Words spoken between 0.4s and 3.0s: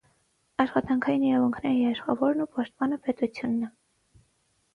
Աշխատանքային իրավունքների երաշխավորն ու պաշտպանը